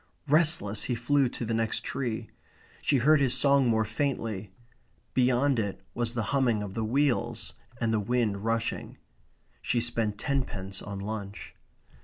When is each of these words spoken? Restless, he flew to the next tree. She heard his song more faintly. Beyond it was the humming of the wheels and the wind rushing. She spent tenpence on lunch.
Restless, 0.27 0.85
he 0.85 0.95
flew 0.95 1.29
to 1.29 1.45
the 1.45 1.53
next 1.53 1.83
tree. 1.83 2.31
She 2.81 2.97
heard 2.97 3.19
his 3.21 3.37
song 3.37 3.67
more 3.67 3.85
faintly. 3.85 4.51
Beyond 5.13 5.59
it 5.59 5.79
was 5.93 6.15
the 6.15 6.23
humming 6.33 6.63
of 6.63 6.73
the 6.73 6.83
wheels 6.83 7.53
and 7.79 7.93
the 7.93 7.99
wind 7.99 8.43
rushing. 8.43 8.97
She 9.61 9.79
spent 9.79 10.17
tenpence 10.17 10.81
on 10.81 10.97
lunch. 10.97 11.53